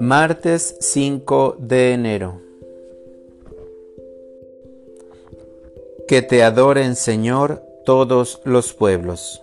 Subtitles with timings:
[0.00, 2.40] Martes 5 de enero.
[6.06, 9.42] Que te adoren Señor todos los pueblos.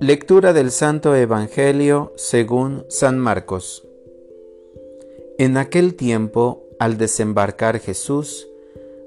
[0.00, 3.86] Lectura del Santo Evangelio según San Marcos.
[5.38, 8.48] En aquel tiempo, al desembarcar Jesús,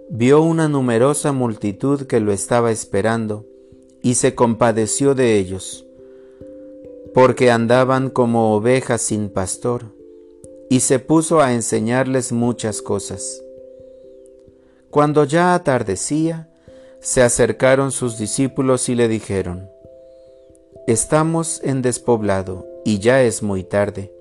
[0.10, 3.46] vio una numerosa multitud que lo estaba esperando,
[4.08, 5.86] y se compadeció de ellos,
[7.14, 9.84] porque andaban como ovejas sin pastor,
[10.70, 13.44] y se puso a enseñarles muchas cosas.
[14.92, 16.50] Cuando ya atardecía,
[17.02, 19.70] se acercaron sus discípulos y le dijeron,
[20.88, 24.14] Estamos en despoblado y ya es muy tarde.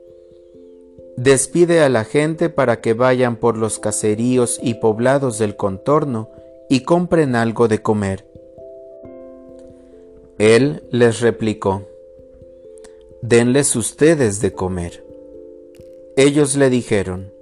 [1.16, 6.32] Despide a la gente para que vayan por los caseríos y poblados del contorno
[6.68, 8.26] y compren algo de comer.
[10.38, 11.86] Él les replicó,
[13.22, 15.02] Denles ustedes de comer.
[16.16, 17.32] Ellos le dijeron,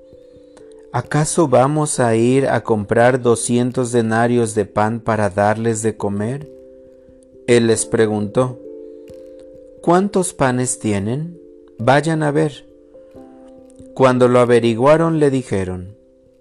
[0.92, 6.48] ¿acaso vamos a ir a comprar doscientos denarios de pan para darles de comer?
[7.48, 8.60] Él les preguntó,
[9.82, 11.38] ¿Cuántos panes tienen?
[11.78, 12.64] Vayan a ver.
[13.92, 15.97] Cuando lo averiguaron le dijeron,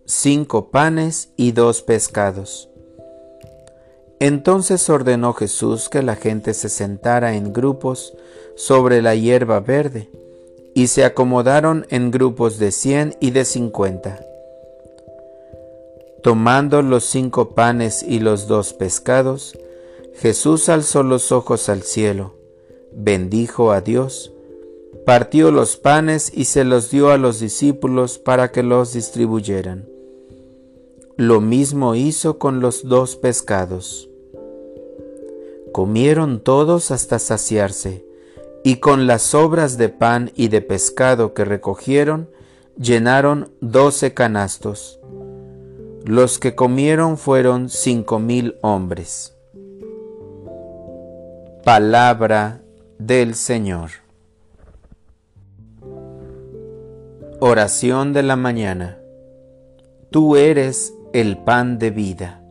[0.06, 2.70] cinco panes y dos pescados.
[4.26, 8.14] Entonces ordenó Jesús que la gente se sentara en grupos
[8.56, 10.10] sobre la hierba verde,
[10.74, 14.26] y se acomodaron en grupos de cien y de cincuenta.
[16.22, 19.60] Tomando los cinco panes y los dos pescados,
[20.16, 22.34] Jesús alzó los ojos al cielo,
[22.94, 24.32] bendijo a Dios,
[25.06, 29.86] partió los panes y se los dio a los discípulos para que los distribuyeran.
[31.18, 34.08] Lo mismo hizo con los dos pescados.
[35.74, 38.06] Comieron todos hasta saciarse,
[38.64, 42.30] y con las sobras de pan y de pescado que recogieron,
[42.78, 45.00] llenaron doce canastos.
[46.06, 49.36] Los que comieron fueron cinco mil hombres.
[51.64, 52.62] Palabra
[53.00, 53.90] del Señor.
[57.40, 59.00] Oración de la mañana.
[60.12, 62.43] Tú eres el pan de vida.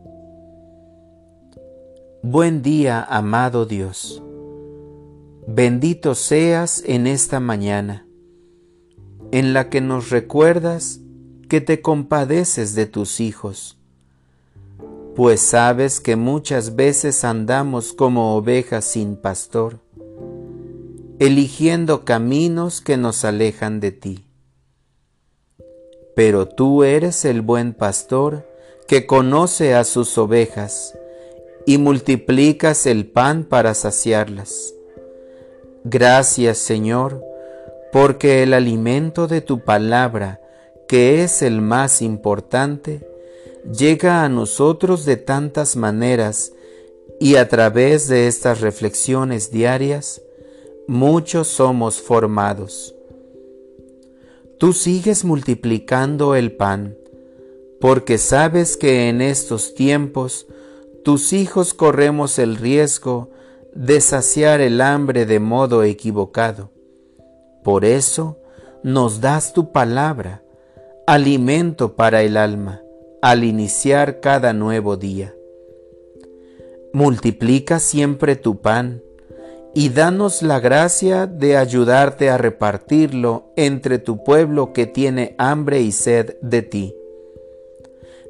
[2.25, 4.23] Buen día, amado Dios.
[5.45, 8.07] Bendito seas en esta mañana,
[9.33, 11.01] en la que nos recuerdas
[11.49, 13.77] que te compadeces de tus hijos,
[15.15, 19.81] pues sabes que muchas veces andamos como ovejas sin pastor
[21.19, 24.25] eligiendo caminos que nos alejan de ti.
[26.15, 28.47] Pero tú eres el buen pastor
[28.87, 30.97] que conoce a sus ovejas
[31.65, 34.73] y multiplicas el pan para saciarlas.
[35.83, 37.23] Gracias Señor,
[37.91, 40.41] porque el alimento de tu palabra,
[40.87, 43.07] que es el más importante,
[43.71, 46.53] llega a nosotros de tantas maneras
[47.19, 50.21] y a través de estas reflexiones diarias,
[50.87, 52.95] muchos somos formados.
[54.57, 56.97] Tú sigues multiplicando el pan,
[57.79, 60.47] porque sabes que en estos tiempos
[61.03, 63.29] tus hijos corremos el riesgo
[63.75, 66.71] de saciar el hambre de modo equivocado.
[67.63, 68.37] Por eso
[68.83, 70.43] nos das tu palabra,
[71.07, 72.81] alimento para el alma,
[73.21, 75.33] al iniciar cada nuevo día.
[76.93, 79.01] Multiplica siempre tu pan,
[79.73, 85.91] y danos la gracia de ayudarte a repartirlo entre tu pueblo que tiene hambre y
[85.91, 86.95] sed de ti,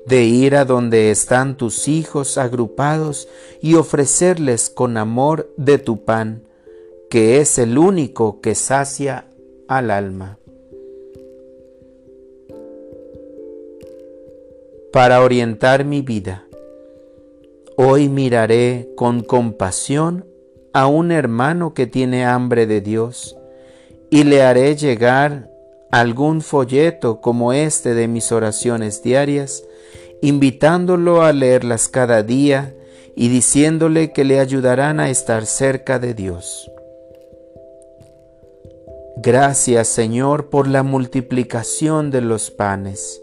[0.05, 3.27] de ir a donde están tus hijos agrupados
[3.61, 6.43] y ofrecerles con amor de tu pan,
[7.09, 9.27] que es el único que sacia
[9.67, 10.37] al alma.
[14.91, 16.45] Para orientar mi vida,
[17.77, 20.25] hoy miraré con compasión
[20.73, 23.38] a un hermano que tiene hambre de Dios
[24.09, 25.49] y le haré llegar
[26.00, 29.63] algún folleto como este de mis oraciones diarias,
[30.22, 32.75] invitándolo a leerlas cada día
[33.16, 36.69] y diciéndole que le ayudarán a estar cerca de Dios.
[39.18, 43.22] Gracias Señor por la multiplicación de los panes,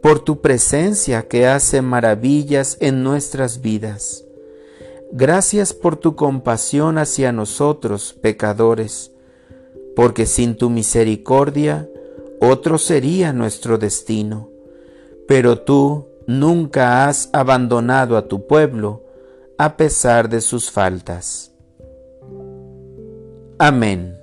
[0.00, 4.24] por tu presencia que hace maravillas en nuestras vidas
[5.10, 9.10] Gracias por tu compasión hacia nosotros, pecadores,
[9.98, 11.88] porque sin tu misericordia
[12.40, 14.48] otro sería nuestro destino.
[15.26, 19.02] Pero tú nunca has abandonado a tu pueblo
[19.58, 21.52] a pesar de sus faltas.
[23.58, 24.17] Amén.